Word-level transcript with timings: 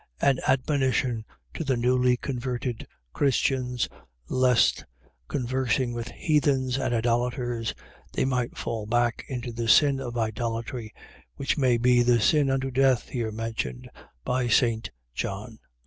.An 0.19 0.39
admonition 0.47 1.25
to 1.53 1.63
the 1.63 1.77
newly 1.77 2.17
converted 2.17 2.87
Christians, 3.13 3.87
lest 4.29 4.83
conversing 5.27 5.93
with 5.93 6.07
heathens 6.09 6.79
and 6.79 6.91
idolaters, 6.91 7.75
they 8.13 8.25
might 8.25 8.57
fall 8.57 8.87
back 8.87 9.23
into 9.27 9.51
the 9.51 9.67
sin 9.67 9.99
of 9.99 10.17
idolatry, 10.17 10.91
which 11.35 11.55
may 11.55 11.77
be 11.77 12.01
the 12.01 12.19
sin 12.19 12.49
unto 12.49 12.71
death 12.71 13.09
here 13.09 13.31
mentioned 13.31 13.91
by 14.25 14.47
St. 14.47 14.89
John. 15.13 15.59